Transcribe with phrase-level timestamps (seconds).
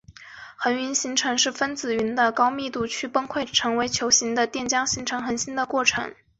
[0.57, 6.15] 恒星形成是分子云的高密度区崩溃成为球形的电浆形成恒星的过程。